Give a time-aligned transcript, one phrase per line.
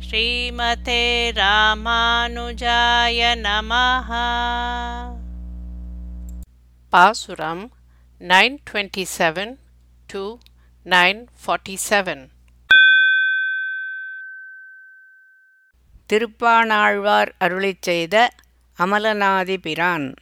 [0.00, 4.10] ஸ்ரீமதே ராமானுஜாய நமஹ.
[6.90, 7.70] பாசுரம்
[8.20, 9.58] 927
[10.08, 10.38] to
[10.86, 12.28] 947
[16.10, 18.30] திருப்பாணாழ்வார் அருளி செய்த
[18.78, 20.14] அமலநாதிபிரான்.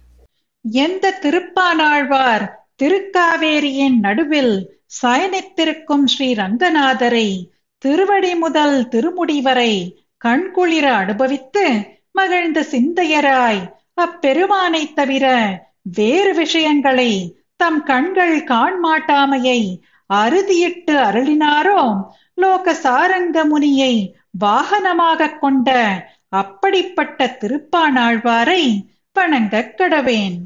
[0.66, 4.70] எந்த திருப்பானாழ்வார் திருக்காவேரியின் நடுவில்
[5.02, 17.36] சயனித்திருக்கும் ஸ்ரீ ரங்கநாதரை திருவடி முதல் திருமுடி வரை கண்குளிர அனுபவித்து மகிழ்ந்த சிந்தையராய் அப்பெருமானைத் தவிர வேறு விஷயங்களை
[17.56, 19.84] தம் கண்கள் காண்மாட்டாமையை
[20.14, 22.04] அறுதியிட்டு அருளினாரோ?
[22.34, 30.40] லோக சாரங்க முனியை வாகனமாகக் கொண்ட அப்படிப்பட்ட திருப்பானாழ்வாரை வணங்கக் கடவேன்.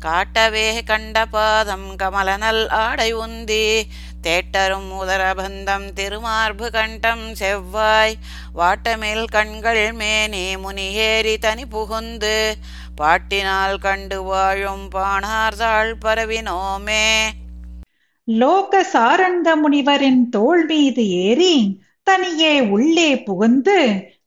[0.00, 3.82] காட்டவே கண்ட பாதம் கமலனல் ஆடை உந்தி
[4.22, 8.16] தேட்டரும் உதரபந்தம் திருமார்பு கண்டம் செவ்வாய்.
[8.56, 12.56] வாட்டமேல் கண்கள் மேனே முனியேறி தனி புகுந்து
[12.94, 17.30] பாட்டினால் கண்டு வாழும் பாணார்தாள் பரவினோமே.
[18.28, 21.54] லோக சாரங்க முனிவரின் தோல் மீது ஏறி
[22.06, 23.78] தனியே உள்ளே புகுந்து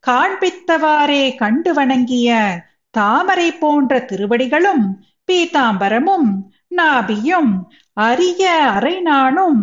[0.08, 2.30] காண்பித்தவாறே கண்டு வணங்கிய
[2.94, 4.86] தாமரை போன்ற திருவடிகளும்
[5.30, 6.30] பீதாம்பரமும்
[6.76, 7.52] நாபியும்
[7.98, 9.62] அரிய அரைநாணும்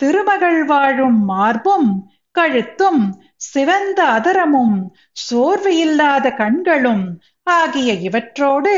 [0.00, 1.88] திருமகள் வாழும் மார்பும்
[2.34, 3.02] கழுத்தும்
[3.46, 4.76] சிவந்த அதரமும்
[5.20, 7.04] சோர்வு இல்லாத கண்களும்
[7.52, 8.76] ஆகிய இவற்றோடு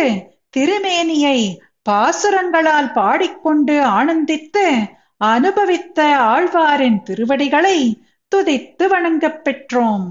[0.50, 1.38] திருமேனியை
[1.82, 4.64] பாசுரங்களால் பாடிக்கொண்டு ஆனந்தித்து
[5.20, 10.06] அனுபவித்த ஆழ்வாரின் திருவடிகளை துதித்து வணங்கப் பெற்றோம்.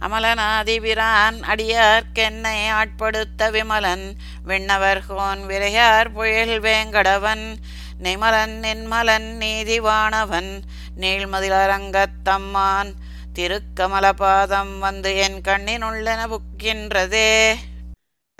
[0.00, 4.12] அமலனாதிபிரான் அடியார்க்கென்னை ஆட்படுத்த விமலன்
[4.46, 7.54] விண்ணவர்கோன் விரையார் புயல் வேங்கடவன்
[8.02, 10.60] நிமலன் நின்மலன் நீதிவானவன்
[11.00, 12.92] நீள்மதிலரங்கத்தம்மான்
[13.38, 17.54] திருக்கமலபாதம் வந்து என் கண்ணினுள்ளன புக்கின்றதே.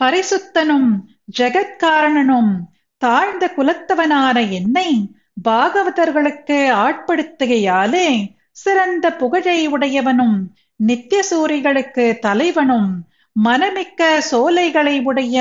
[0.02, 0.90] பரிசுத்தனும்
[1.38, 2.52] ஜெகத்காரணனும்
[2.98, 8.08] தாழ்ந்த குலத்தவனான என்னை பாகவதர்களுக்கு ஆட்படுத்துகையாலே
[8.56, 10.36] சிறந்த புகழை உடையவனும்
[10.80, 12.90] நித்தியசூரிகளுக்கு தலைவனும்
[13.36, 14.00] மனமிக்க
[14.30, 15.38] சோலைகளை உடைய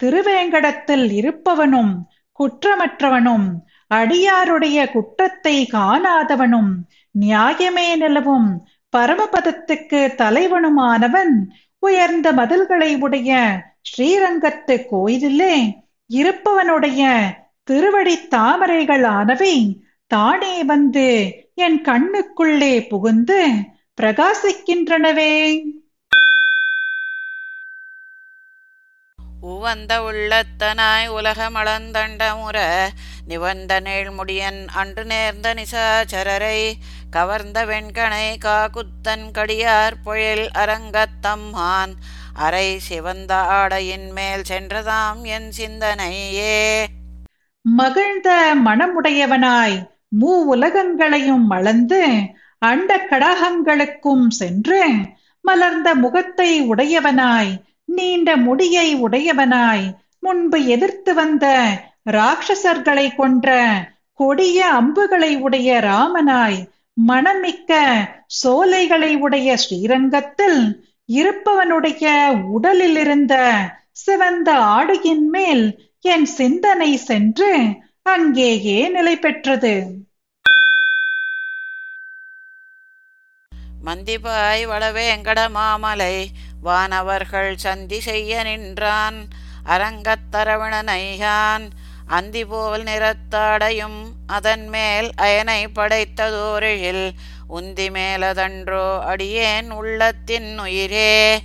[0.00, 1.92] திருவேங்கடத்தில் இருப்பவனும்
[2.40, 3.46] குற்றமற்றவனும்
[3.90, 6.72] அடியாருடைய குற்றத்தை காணாதவனும்
[7.14, 8.48] நியாயமே நிலவும்
[8.94, 11.34] பரமபதத்துக்கு தலைவனுமானவன்
[11.82, 13.32] உயர்ந்த மதில்களை உடைய
[13.90, 15.54] ஸ்ரீரங்கத்து கோயிலிலே
[16.10, 17.02] இருப்பவனுடைய
[17.68, 19.54] திருவடி தாமரைகளானவை
[20.06, 21.08] தானே வந்து
[21.54, 23.40] என் கண்ணுக்குள்ளே புகுந்து
[24.00, 25.34] பிரகாசிக்கின்றனவே.
[29.40, 32.58] உவந்த உள்ளத்தனாய் உலகமளந்தண்டமுற
[33.28, 36.72] நிவந்த நீழ்முடியன் அன்று நேர்ந்த நிசாச்சரரை
[37.10, 41.94] கவர்ந்த வெண்கணை காக்குத்தன் கடியார் பொழில் அரங்கத்தம்மான்
[42.34, 46.84] அரை சிவந்த ஆடையின் மேல் சென்றதாம் என் சிந்தனையே.
[47.76, 48.28] மகிழ்ந்த
[48.64, 49.76] மனமுடையவனாய்
[50.18, 52.02] மூ உலகங்களையும் அளந்து
[52.62, 54.82] அண்ட கடகங்களுக்கும் சென்று
[55.44, 57.52] மலர்ந்த முகத்தை உடையவனாய்
[57.88, 59.86] நீண்ட முடியை உடையவனாய்
[60.18, 61.46] முன்பு எதிர்த்து வந்த
[62.10, 63.48] ராட்சசர்களை கொன்ற
[64.20, 66.58] கொடிய அம்புகளை உடைய ராமனாய்
[66.96, 67.72] மனமிக்க
[68.42, 70.60] சோலைகளை உடைய ஸ்ரீரங்கத்தில்
[71.08, 72.06] இருப்பவனுடைய
[72.50, 73.34] உடலில் இருந்த
[73.92, 75.64] சிவந்த ஆடையின் மேல்
[76.14, 80.04] என் சிந்தனை சென்று அங்கேயே நிலை பெற்றது.
[83.84, 86.30] மந்திபாய் வளவேங்கட மாமலை
[86.62, 89.28] வானவர்கள் சந்தி செய்ய நின்றான்
[89.64, 91.70] அரங்கத்தரவணனையான்
[92.06, 97.14] அந்தி போல் நிறத்தாடையும் அதன் மேல் அயனை படைத்ததோரில்
[97.50, 101.40] உந்தி மேலதன்றோ அடியேன் உள்ளத்தின் உயிரே.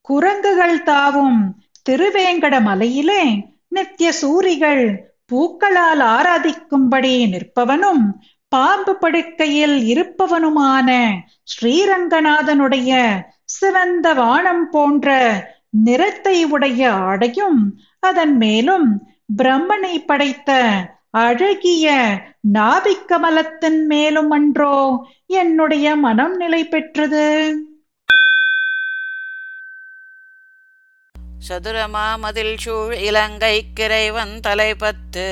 [0.00, 4.84] குரங்குகள் தாவும் திருவேங்கட மலையிலே நித்திய சூரிகள்
[5.26, 8.04] பூக்களால் ஆராதிக்கும்படி நிற்பவனும்
[8.52, 10.88] பாம்பு படுக்கையில் இருப்பவனுமான
[11.44, 12.92] ஸ்ரீரங்கநாதனுடைய
[13.44, 15.08] சிவந்த வானம் போன்ற
[15.84, 17.60] நிறத்தை உடைய ஆடையும்
[18.00, 18.88] அதன் மேலும்
[19.36, 20.50] பிரம்மனை படைத்த
[21.18, 21.86] அழகிய
[22.54, 24.76] நாபிக்கமலத்தின் மேலும் அன்றோ
[25.34, 27.26] என்னுடைய மனம் நிலை பெற்றது?
[31.48, 35.26] சதுரமா மதில் சூழ் இலங்கை கிரைவன் தலைபத்து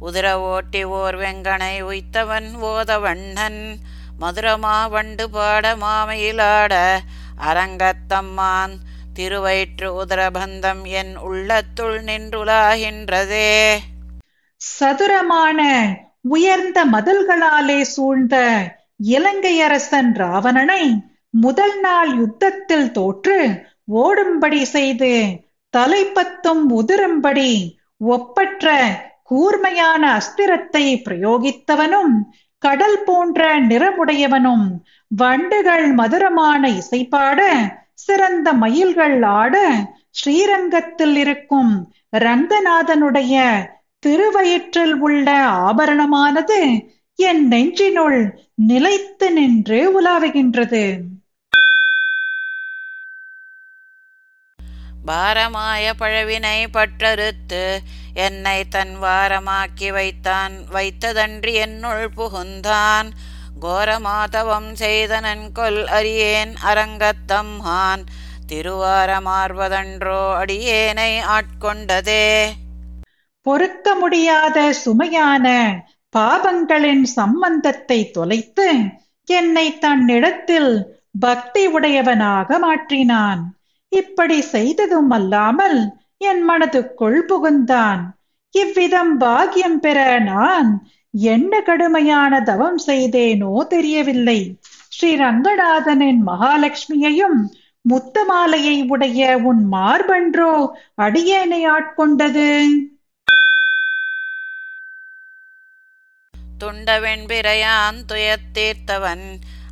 [0.00, 3.60] உதிர ஓட்டி ஓர் வெங்கனை உய்த்தவன் ஓதவண்ணன்.
[4.20, 6.74] மதுரமா வண்டு பாட மாமையிலாட
[7.50, 8.74] அரங்கத்தம்மான்
[9.14, 13.54] திருவயிற்று உதரபந்தம் என் உள்ளத்துள் நின்றுலாகின்றதே.
[14.60, 15.60] சதுரமான
[16.28, 18.36] உயர்ந்த மதில்களாலே சூழ்ந்த
[19.14, 20.84] இலங்கை அரசன் ராவணனை
[21.30, 23.38] முதல் நாள் யுத்தத்தில் தோற்று
[24.02, 25.14] ஓடும்படி செய்து
[25.76, 27.52] தலைப்பத்தும் உதிரும்படி
[27.96, 28.74] ஒப்பற்ற
[29.22, 32.14] கூர்மையான அஸ்திரத்தை பிரயோகித்தவனும்
[32.58, 34.66] கடல் போன்ற நிறமுடையவனும்
[35.10, 37.40] வண்டுகள் மதுரமான இசைப்பாட
[37.94, 39.56] சிறந்த மயில்கள் ஆட
[40.10, 41.72] ஸ்ரீரங்கத்தில் இருக்கும்
[42.16, 43.34] ரங்கநாதனுடைய
[44.06, 45.26] திருவயிற்றில் உள்ள
[45.68, 46.60] ஆபரணமானது
[47.18, 48.20] என் நெஞ்சினுள்
[48.54, 50.84] நிலைத்து நின்று உலாவுகின்றது.
[55.06, 57.78] பாரமாய பழவினை பற்றறுத்து
[58.14, 60.52] என்னை தன் வாரமாக்கி வைத்தான்.
[60.72, 63.10] வைத்ததன்றி என்னுள் புகுந்தான்.
[63.62, 68.04] கோரமாதவம் செய்தனன் கொல் அறியேன் அரங்கத்தம்ஹான்.
[68.52, 72.50] திருவாரமார்வதன்றோ அடியேனை ஆட்கொண்டதே.
[73.42, 75.74] பொறுக்க முடியாத சுமையான
[76.16, 78.74] பாபங்களின் சம்பந்தத்தை தொலைத்து
[79.24, 83.54] என்னை தன்னிடத்தில் பக்தி உடையவனாக மாற்றினான்.
[83.92, 85.78] இப்படி செய்ததும் அல்லாமல்
[86.30, 88.02] என் மனதுக்குள் புகுந்தான்.
[88.54, 90.70] இவ்விதம் பாக்கியம் பெற நான்
[91.14, 94.40] என்ன கடுமையான தவம் செய்தேனோ தெரியவில்லை.
[94.88, 97.38] ஸ்ரீ ரங்கநாதனின் மகாலட்சுமியையும்
[97.84, 100.52] முத்தமாலையை உடைய உன் மார்பன்றோ
[101.02, 102.50] அடியேனை ஆட்கொண்டது?
[106.60, 109.26] துண்டவெண்பிரையான் துயத்தீர்த்தவன்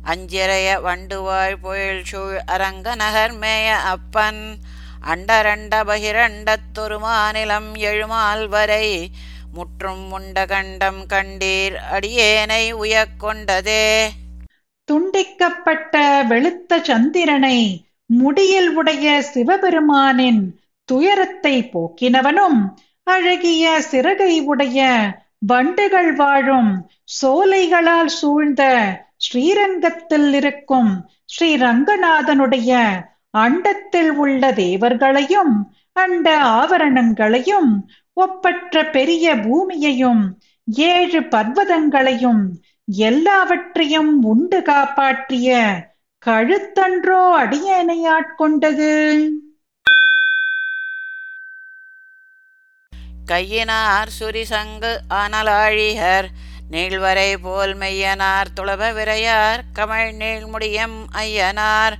[0.05, 4.57] அஞ்சிறைய வண்டுவாய் பொழில் சூழ் அரங்க நகர்மேய அப்பன்
[5.05, 9.11] அண்டரண்ட பகிரண்டத்தொரு மாநிலம் எழுமால் வரை
[9.53, 14.09] முற்றும் உண்ட கண்டம் கண்டீர் அடியேனை உயக்கொண்டதே.
[14.87, 20.55] துண்டிக்கப்பட்ட வெளுத்த சந்திரனை முடியில் உடைய சிவபெருமானின்
[20.85, 22.59] துயரத்தை போக்கினவனும்
[23.03, 26.89] அழகிய சிறகை உடைய வண்டுகள் வாழும்
[27.21, 28.63] சோலைகளால் சூழ்ந்த
[29.21, 30.91] ஸ்ரீரங்கத்தில் இருக்கும்
[31.27, 32.71] ஸ்ரீ ரங்கநாதனுடைய
[33.37, 35.53] அண்டத்தில் உள்ள தேவர்களையும்
[35.95, 37.71] அண்ட ஆவரணங்களையும்
[38.17, 40.23] ஒப்பற்ற பெரிய பூமியையும்
[40.87, 42.43] ஏழு பர்வதங்களையும்
[43.03, 45.49] எல்லாவற்றையும் உண்டு காப்பாற்றிய
[46.23, 48.91] கழுத்தன்றோ அடியேனை ஆட்கொண்டது
[53.25, 56.27] கையினார் சுரிசங்கு ஆனலாழிகர்
[56.71, 61.95] நீள்வரை போல் மெய்யனார் துளப விரையார் கமழ் நீள்முடியம் ஐயனார்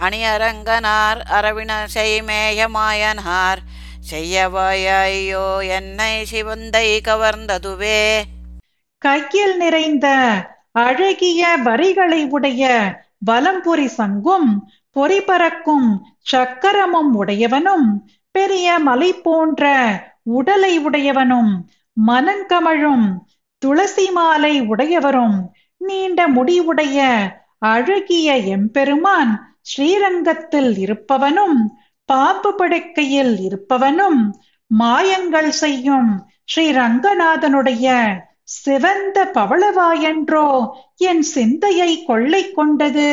[0.00, 3.58] அணியரங்கனார் அரவிண செய்மேயமாயனார்
[4.10, 8.24] செய்யவாயோ என்னை சிவந்தை கவர்ந்ததுவே.
[8.98, 10.06] கையில் நிறைந்த
[10.72, 12.92] அழகிய வரிகளை உடைய
[13.26, 14.50] வலம்புரி சங்கும்
[14.92, 15.88] பொறி பறக்கும்
[16.32, 17.88] சக்கரமும் உடையவனும்
[18.32, 19.64] பெரிய மலை போன்ற
[20.22, 21.52] உடலை உடையவனும்
[22.06, 23.06] மனங்கமழும்
[23.62, 25.36] துளசி மாலை உடையவரும்
[25.80, 26.98] நீண்ட முடிவுடைய
[27.66, 29.32] அழகிய எம்பெருமான்
[29.62, 31.58] ஸ்ரீரங்கத்தில் இருப்பவனும்
[32.08, 34.20] பாம்பு படுக்கையில் இருப்பவனும்
[34.70, 36.10] மாயங்கள் செய்யும்
[36.44, 37.86] ஸ்ரீ ரங்கநாதனுடைய
[38.44, 40.48] சிவந்த பவளவாயன்றோ
[40.96, 43.10] என் சிந்தையை கொள்ளை கொண்டது?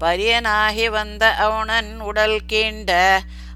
[0.00, 2.90] பரியனாகி வந்த அவனன் உடல் கீண்ட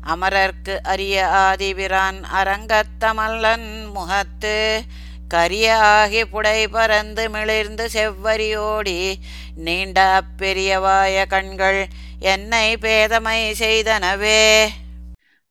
[0.06, 4.82] அமரர்க்கு அரிய ஆதிபிரான் அரங்கத்தமல்லன் முகத்து
[5.28, 9.14] கரிய ஆகி புடை பறந்து மிளிர்ந்து செவ்வரியோடி
[9.54, 11.86] நீண்ட அப்பெரியவாய கண்கள்
[12.18, 14.66] என்னை பேதமை செய்தனவே.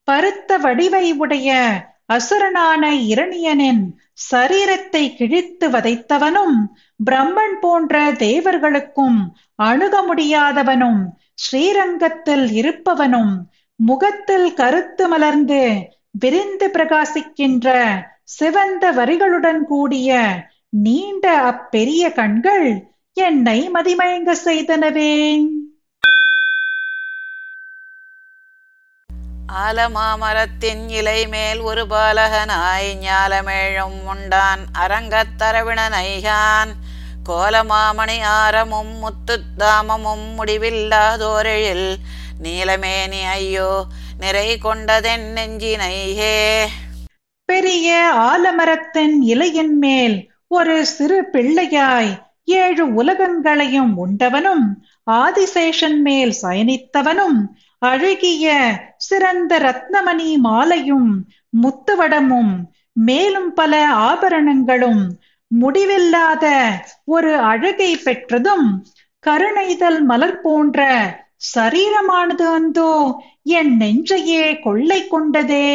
[0.04, 1.70] பருத்த வடிவை உடைய
[2.14, 3.96] அசுரனான இரணியனின்
[4.32, 6.56] சரீரத்தை கிழித்து வதைத்தவனும்
[7.06, 11.02] பிரம்மன் போன்ற தேவர்களுக்கும் அணுக முடியாதவனும்
[11.34, 13.50] ஸ்ரீரங்கத்தில் இருப்பவனும்
[13.82, 15.62] முகத்தில் கருத்து மலர்ந்து
[16.12, 17.68] விரிந்து பிரகாசிக்கின்ற
[18.24, 20.10] சிவந்த வரிகளுடன் கூடிய
[20.70, 22.68] நீண்ட அப்பெரிய கண்கள்
[23.14, 25.46] என்னை மதிமயங்க செய்தனவே.
[29.54, 34.60] ஆலமாமரத்தின் இலை மேல் ஒரு பாலகனாய் ஞாலமேழும் உண்டான்.
[34.80, 36.72] அரங்கத்தரவிணனைகான்
[37.30, 41.96] கோலமாமணி ஆரமும் முத்துத்தாமமும் முடிவில்லாதோரெழில்
[42.40, 43.70] நீலமேனி ஐயோ
[44.20, 46.36] நிறை கொண்டதென் நெஞ்சினையே
[47.50, 47.90] பெரிய
[48.26, 50.18] ஆலமரத்தின் இலையின் மேல்
[50.50, 52.12] ஒரு சிறு பிள்ளையாய்
[52.58, 54.66] ஏழு உலகங்களையும் உண்டவனும்
[55.18, 57.40] ஆதிசேஷன் மேல் சயனித்தவனும்
[57.82, 58.46] அழகிய
[59.00, 61.12] சிறந்த ரத்னமணி மாலையும்
[61.58, 62.54] முத்துவடமும்
[63.02, 65.04] மேலும் பல ஆபரணங்களும்
[65.52, 66.46] முடிவில்லாத
[67.08, 68.68] ஒரு அழகை பெற்றதும்
[69.24, 70.82] கருணைதல் மலர் போன்ற
[71.42, 72.92] சரீரமானது அந்தோ
[73.44, 75.68] என் நெஞ்சையே கொள்ளை கொண்டதே?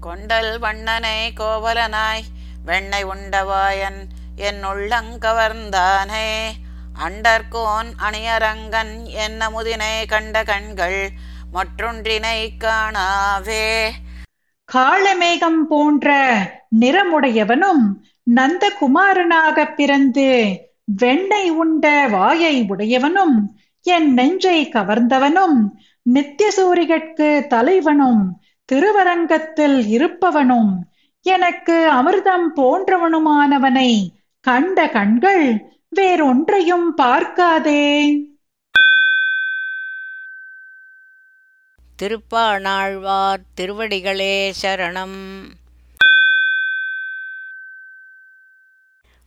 [0.00, 2.24] கொண்டல் வண்ணனை கோவலனாய்
[2.64, 4.00] வெண்ணை உண்டவாயன்
[4.36, 6.28] என் உள்ளங்கவர்ந்தானே
[7.04, 11.10] அண்டர்கோன் அணியரங்கன் என்ன முதினை கண்ட கண்கள்
[11.52, 13.92] மற்றொன்றினை காணாவே?
[14.68, 16.08] காளமேகம் போன்ற
[16.80, 17.84] நிறமுடையவனும்
[18.34, 20.30] நந்தகுமாரனாக பிறந்து
[20.96, 25.70] வெண்ணை உண்ட வாயை உடையவனும் என் நெஞ்சை கவர்ந்தவனும்
[26.14, 30.78] நித்தியசூரிகட்கு தலைவனும் திருவரங்கத்தில் இருப்பவனும்
[31.22, 34.06] எனக்கு அமிர்தம் போன்றவனுமானவனை
[34.40, 38.16] கண்ட கண்கள் வேறொன்றையும் பார்க்காதே.
[42.02, 45.40] திருப்பாணாழ்வார் திருவடிகளே சரணம்.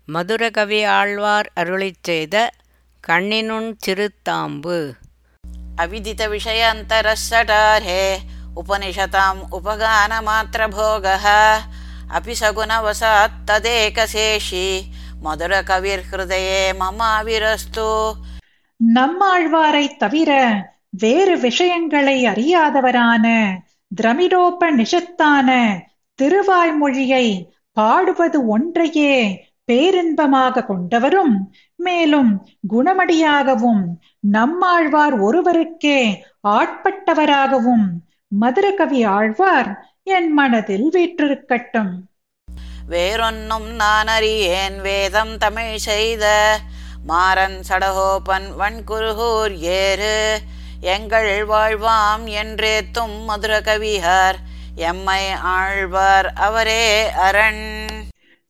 [0.07, 2.51] மதுரகவி ஆழ்வார் அருளை செய்த
[3.07, 4.93] கண்ணினுண் சிறுத்தாம்பு.
[5.77, 8.19] அவிதித விஷயந்தரே
[8.55, 11.17] உபனிஷதாம் உபகான மாத்திரபோக
[12.13, 14.81] அபி சகுணவசாத்ததேகசேஷி
[15.21, 18.15] மதுர கவிர் ஹிருதயே மமாவிரஸ்து.
[18.95, 23.53] நம்மாழ்வாரை தவிர வேறு விஷயங்களை அறியாதவரான
[24.01, 25.79] திரமிடோப நிஷத்தான
[26.21, 31.35] திருவாய்மொழியை பாடுவது ஒன்றையே பேரின்பமாக கொண்டவரும்
[31.75, 33.83] மேலும் குணமடியாகவும்
[34.19, 37.85] நம்மாழ்வார் ஒருவருக்கே ஆட்பட்டவராகவும்
[38.27, 39.69] மதுரகவி ஆழ்வார்
[40.03, 41.93] என் மனதில் வீற்றிருக்கட்டும்.
[42.89, 46.57] வேறொன்னும் நான் அறியேன் வேதம் தமிழ் செய்த
[47.05, 50.39] மாறன் சடகோபன் வன்குருகூர் ஏறு
[50.81, 54.37] எங்கள் வாழ்வாம் என்றே என்றேத்தும் மதுரகவியார்
[54.75, 57.65] எம்மை ஆழ்வார் அவரே அரண்.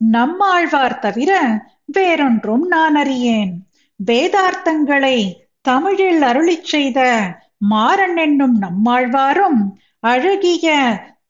[0.10, 3.70] நம்மாழ்வார் தவிர வேறொன்றும் நான் அறியேன்.
[4.06, 7.22] வேதார்த்தங்களை தமிழில் அருளிச் செய்த
[7.58, 9.60] மாறன் என்னும் நம்மாழ்வாரும்
[10.00, 10.68] அழகிய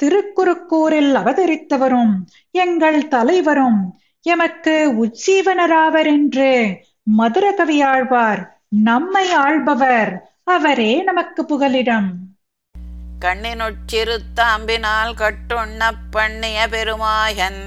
[0.04, 2.14] திருக்குறுக்கூரில் அவதரித்தவரும்
[2.52, 6.80] எங்கள் தலைவரும் எமக்கு உஜ்ஜீவனராவர் என்று
[7.18, 12.10] மதுரகவியாழ்வார் நம்மை ஆள்பவர் அவரே நமக்கு புகலிடம்.
[13.26, 17.62] கண்ணினுச்சிறுத்தாம்பினால் கட்டுண்ண பண்ணிய பெருமாயன்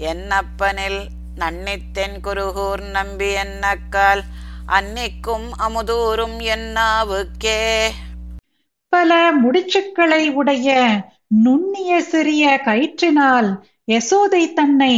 [0.00, 1.00] என்னப்பனில்
[1.36, 4.22] நன்னித்தென் குருகூர் நம்பி என்னக்கால்
[4.66, 7.88] அன்னிக்கும் அமுதூரும் என்னாவுக்கே.
[8.88, 10.68] பல முடிச்சுக்களை உடைய
[11.26, 13.50] நுண்ணிய சிறிய கயிற்றினால்
[13.86, 14.94] யசோதை தன்னை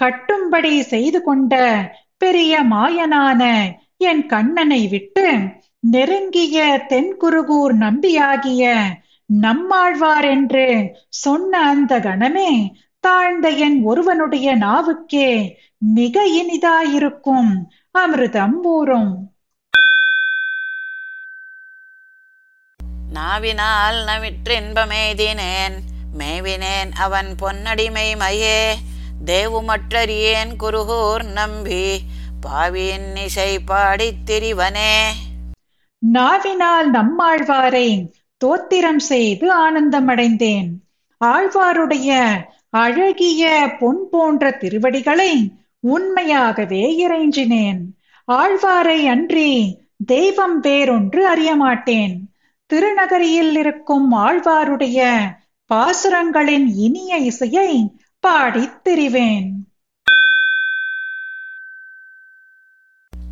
[0.00, 1.54] கட்டும்படி செய்து கொண்ட
[2.18, 3.42] பெரிய மாயனான
[3.98, 5.26] என் கண்ணனை விட்டு
[5.80, 8.74] நெருங்கிய தென்குருகூர் நம்பியாகிய
[9.26, 12.50] நம்மாழ்வார் என்று சொன்ன அந்த கணமே
[13.06, 17.64] தாழ்ந்த என் ஒருவனுடைய நாவுக்கே மிக இனிதாயிருக்கும்.
[17.98, 19.30] அமிர்தம் ஊறும்.
[23.12, 25.78] நாவினால் நவிற்றின்பமெய்தினேன்
[26.18, 28.72] மேவினேன் அவன் பொன்னடிமை மையே.
[29.24, 32.00] தேவுமற்றறியேன் குருகூர் நம்பி
[32.40, 35.00] பாவியின் இசை பாடித் திரிவனே.
[35.98, 38.12] நாவினால் நம்மாழ்வாரை
[38.44, 40.68] தோத்திரம் செய்து ஆனந்தமடைந்தேன்.
[41.24, 42.40] ஆழ்வாருடைய
[42.76, 47.80] அழகிய பொன் போன்ற திருவடிகளை உண்மையாகவே இறைஞ்சினேன்.
[48.32, 52.14] ஆழ்வாரை அன்றி தெய்வம் வேறொன்று அறியமாட்டேன்.
[52.72, 55.24] திருநகரியில் இருக்கும் ஆழ்வாருடைய
[55.74, 57.90] பாசுரங்களின் இனிய இசையை
[58.26, 59.48] பாடித் திரிவேன்.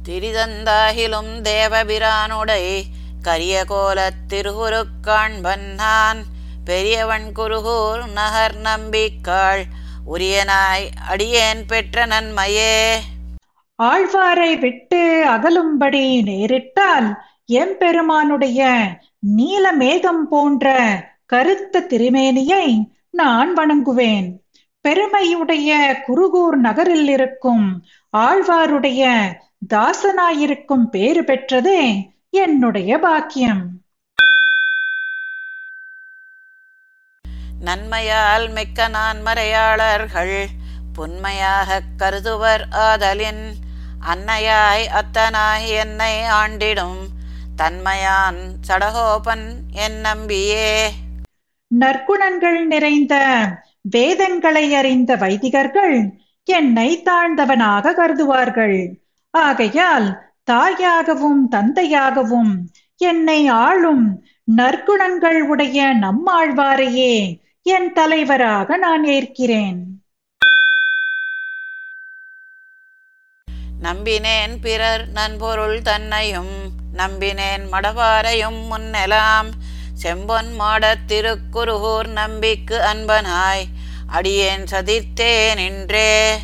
[0.08, 2.82] திரிதந்தாகிலும் தேவபிரானுடை
[3.22, 6.22] கரிய கோலத் திருகுருக்காண்பன் நான்
[6.64, 9.62] பெரியவன் குருகூர் நகர் நம்பிக்காள்.
[10.14, 12.98] உரியனாய் அடியேன் பெற்ற நன்மையே.
[13.82, 17.14] ஆழ்வாரை விட்டு அகலும்படி நேரிட்டால்
[17.46, 18.86] எம்பெருமானுடைய
[19.36, 20.68] நீலமேகம் போன்ற
[21.26, 24.30] கருத்த திருமேனியை நான் வணங்குவேன்.
[24.80, 27.84] பெருமையுடைய குருகூர் நகரில் இருக்கும்
[28.16, 29.32] ஆழ்வாருடைய
[29.74, 33.83] தாசனாயிருக்கும் பேறு பெற்றதே என்னுடைய பாக்கியம்.
[37.64, 40.46] நன்மையால் மிக்க நான் மறையாளர்கள்.
[40.98, 43.54] புன்மையாகக் கருதுவர் ஆதலின்
[44.00, 47.06] அன்னையாய் அத்தனாய் என்னை ஆண்டிடும்.
[47.62, 50.92] தன்மையான் சடகோபன் என் நம்பியே.
[51.80, 53.46] நற்குணங்கள் நிறைந்த
[53.80, 56.10] வேதங்களை அறிந்த வைதிகர்கள்
[56.44, 59.00] என்னை தாழ்ந்தவனாக கருதுவார்கள்.
[59.30, 62.54] ஆகையால் தாயாகவும் தந்தையாகவும்
[62.96, 69.78] என்னை ஆளும் நற்குணங்கள் உடைய நம்மாழ்வாரையே என் தலைவராக நான் ஏற்கிறேன்.
[73.82, 79.50] நம்பினேன் பிறர் நன்பொருள் தன்னையும் நம்பினேன் மடவாரையும் முன்னெலாம்.
[80.02, 83.64] செம்பொன் மாடத் திருக்குருகூர் நம்பிக்கு அன்பனாய்
[84.06, 86.36] அடியேன் சதித்தேன் நின்றே.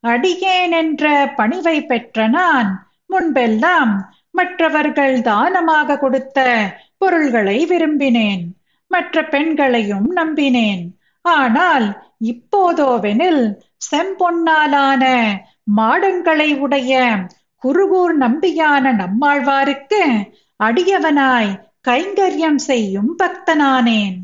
[0.00, 3.94] அடியேன் என்ற பணிவை பெற்ற நான் முன்பெல்லாம்
[4.30, 8.44] மற்றவர்கள் தானமாக கொடுத்த பொருள்களை விரும்பினேன்.
[8.88, 10.88] மற்ற பெண்களையும் நம்பினேன்.
[11.22, 13.56] ஆனால் இப்போதோவெனில்
[13.90, 15.34] செம்பொன்னாலான
[15.76, 17.18] மாடங்களை உடைய
[17.62, 20.32] குருகூர் நம்பியான நம்மாழ்வாருக்கு
[20.64, 24.16] அடியவனாய் கைங்கரியம் செய்யும் பக்தனானேன்.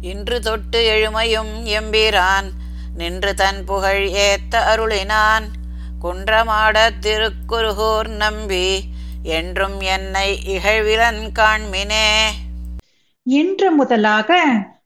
[0.00, 2.50] இன்று தொட்டு எழுமையும் எம்பிரான்.
[2.94, 5.44] நின்று தன் புகழ் ஏத்த அருளினான்.
[6.02, 8.84] குன்றமாடத் திருக்குருகூர் நம்பி
[9.24, 12.18] என்றும் என்னை இகழ்விலன் காண்மினே.
[13.22, 14.40] இன்று முதலாக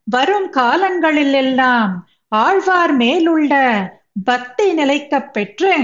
[0.04, 3.52] வரும் காலங்களில் எல்லாம் ஆழ்வார் மேலுள்ள
[4.24, 5.74] பக்தி நிலைக்கப் பெற்று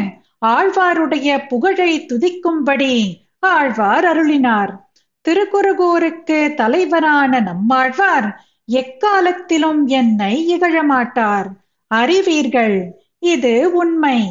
[0.46, 4.82] ஆழ்வாருடைய புகழை துதிக்கும்படி ஆழ்வார் அருளினார்.
[5.20, 11.46] திருக்குறுகூருக்கு தலைவரான நம்மாழ்வார் எக்காலத்திலும் என்னை இகழமாட்டார்
[11.86, 14.30] அறிவீர்கள் இது உண்மை.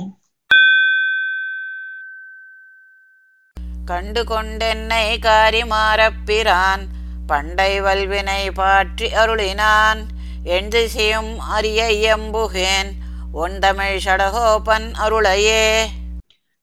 [3.86, 6.84] கண்டு கொண்டென்னை காரிமாறப்பிரான்
[7.28, 10.02] பண்டை வல்வினை பாற்றி அருளினான்.
[10.58, 11.82] எண்திசையும் அரிய
[12.16, 12.90] எம்புகேன்
[13.34, 15.66] ஒண்டமிழ் சடகோபன் அருளையே.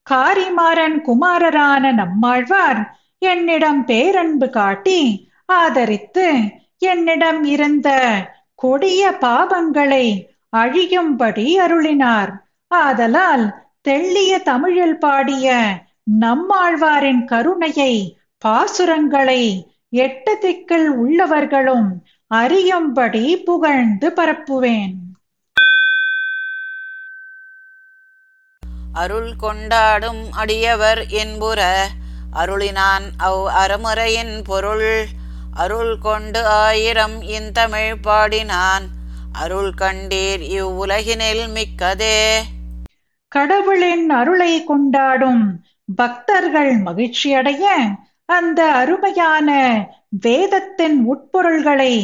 [0.06, 2.80] காரிமாறன் குமாரரான நம்மாழ்வார்
[3.18, 5.00] என்னிடம் பேரன்பு காட்டி
[5.52, 6.26] ஆதரித்து
[6.78, 7.88] என்னிடம் இருந்த
[8.54, 10.06] கொடிய பாவங்களை
[10.56, 12.32] அழியும்படி அருளினார்.
[12.70, 13.46] ஆதலால்
[13.88, 15.54] தெள்ளிய தமிழில் பாடிய
[16.20, 21.88] நம்மாழ்வாரின் கருணையை பாசுரங்களை எட்டு திக்கில் உள்ளவர்களும்
[22.26, 24.94] அறியும்படி புகழ்ந்து பரப்புவேன்.
[28.92, 31.88] அருள் கொண்டாடும் அடியவர் என்புற
[32.32, 35.06] அருளினான் அவ் அறமுறையின் பொருள்.
[35.52, 38.88] அருள் கொண்டு ஆயிரம் இந்தமிழ் பாடினான்.
[39.32, 42.38] அருள் கண்டீர் இவ்வுலகினில் மிக்கதே.
[43.28, 45.64] கடவுளின் அருளை கொண்டாடும்
[45.96, 47.64] பக்தர்கள் மகிழ்ச்சியடைய
[48.24, 49.50] அந்த அருமையான
[50.20, 51.94] வேதத்தின் உட்பொருள்களை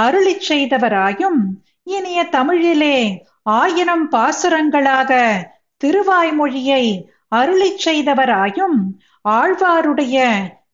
[0.00, 1.40] அருளிச் செய்தவராயும்
[1.84, 2.96] இனிய தமிழிலே
[3.42, 5.10] ஆயிரம் பாசுரங்களாக
[5.84, 6.84] திருவாய்மொழியை
[7.36, 8.78] அருளிச் செய்தவராயும்
[9.28, 10.16] ஆழ்வாருடைய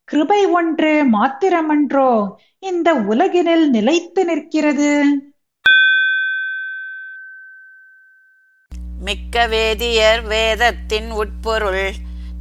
[0.05, 2.11] கிருபை ஒன்று மாத்திரமன்றோ
[2.59, 4.93] இந்த உலகினில் நிலைத்து நிற்கிறது.
[9.01, 11.85] மிக்க வேதியர் வேதத்தின் உட்பொருள்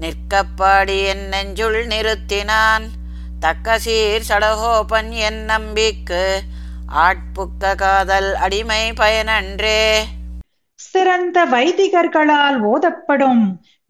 [0.01, 2.85] நிற்கப்பாடி என் நெஞ்சுள் நிறுத்தினான்.
[3.39, 6.41] தக்க சீர் சடகோபன் என் நம்பிக்கு.
[6.95, 9.83] ஆட்புக்க காதல் அடிமை பயனன்றே.
[10.75, 13.43] சிறந்த வைதிகர்களால் ஓதப்படும்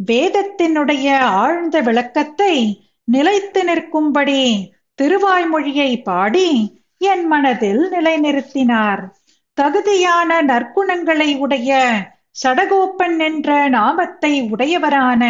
[0.06, 9.10] வேதத்தினுடைய ஆழ்ந்த விளக்கத்தை நிலைத்து நிற்கும்படி திருவாய்மொழியை பாடி என் மனதில் நிலைநிறுத்தினார்.
[9.54, 11.92] தகுதியான நற்குணங்களை உடைய
[12.44, 15.24] சடகோப்பன் என்ற நாமத்தை உடையவரான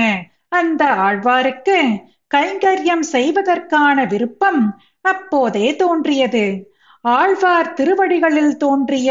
[0.49, 6.73] அந்த ஆழ்வாருக்கு கைங்கரியம் செய்வதற்கான விருப்பம் அப்போதே தோன்றியது.
[7.01, 9.09] ஆழ்வார் திருவடிகளில் தோன்றிய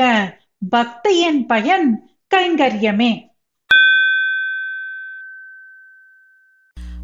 [0.77, 3.27] பக்தியின் பயன் கைங்கரியமே.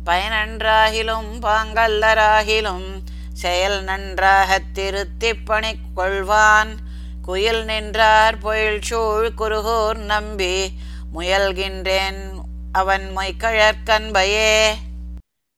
[0.07, 2.89] பயனன்றாகிலும் பாங்கல்லராகிலும்
[3.33, 6.73] செயல் நன்றாகத் திருத்தி பணிக் கொள்வான்
[7.23, 10.71] குயில் நின்றார் பொயில் சூழ் குருகூர் நம்பி
[11.15, 12.34] முயல்கின்றேன்
[12.75, 14.65] அவன் மொய்கழற்கன்பையே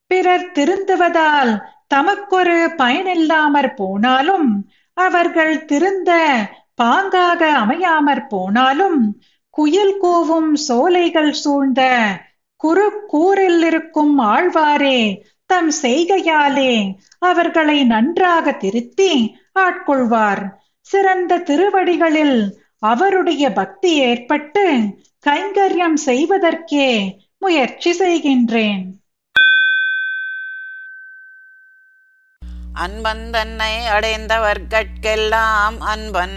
[0.07, 1.53] பிறர் திருந்துவதால்
[1.95, 6.13] தமக்கொரு பயனில்லாமற் போனாலும் அவர்கள் திருந்த
[6.83, 11.83] பாங்காக அமையாமற் போனாலும் குயில் கூவும் சோலைகள் சூழ்ந்த
[12.57, 12.87] குறு
[13.67, 20.49] இருக்கும் ஆழ்வாரே தம் செய்கையாலே அவர்களை நன்றாக திருத்தி ஆட்கொள்வார்.
[20.81, 24.65] சிறந்த திருவடிகளில் அவருடைய பக்தி ஏற்பட்டு
[25.27, 26.89] கைங்கரியம் செய்வதற்கே
[27.39, 28.85] முயற்சி செய்கின்றேன்.
[32.75, 36.37] அன்பன் தன்னை அடைந்தவர்கட்கெல்லாம் அன்பன்.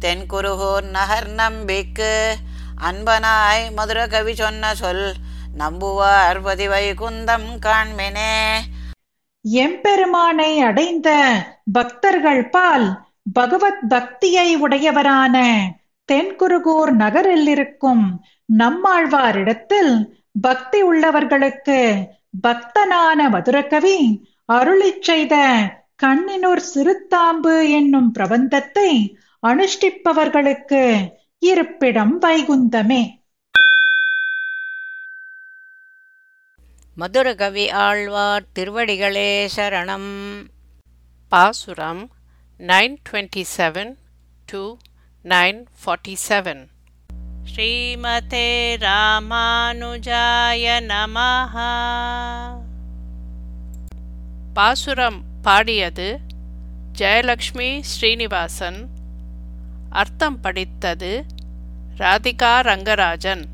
[0.00, 2.12] தென்குருகூர் நகர் நம்பிக்கு
[2.82, 5.06] அன்பனாய் மதுர கவி சொன்ன சொல்
[5.58, 8.34] நம்புவார் பதிவை குந்தம் காண்மினே
[9.44, 11.08] எம்பெருமானை அடைந்த
[11.72, 12.86] பக்தர்கள் பால்
[13.32, 15.36] பகவத் பக்தியை உடையவரான
[16.12, 18.24] தென்குருகூர் நகரில் இருக்கும்
[18.58, 22.08] நம்மாழ்வாரிடத்தில் பக்தி உள்ளவர்களுக்கு
[22.42, 25.34] பக்தனான மதுரகவி அருளிச் செய்த
[26.02, 29.14] கண்ணினூர் சிறுத்தாம்பு என்னும் பிரபந்தத்தை
[29.46, 33.02] அனுஷ்டிப்பவர்களுக்கு இருப்பிடம் வைகுந்தமே.
[36.94, 40.10] மதுரகவி ஆழ்வார் திருவடிகளே சரணம்.
[41.28, 42.08] பாசுரம்
[42.60, 43.96] 927
[44.46, 44.76] to
[45.30, 46.68] 947
[47.44, 48.50] ஸ்ரீமதே
[48.84, 51.54] ராமானுஜாய நமஹ
[54.54, 56.20] பாசுரம் பாடியது
[56.98, 58.88] ஜெயலக்ஷ்மி ஸ்ரீனிவாசன்.
[59.90, 61.24] அர்த்தம் படித்தது
[61.98, 63.44] ராதிகா ரங்கராஜன்.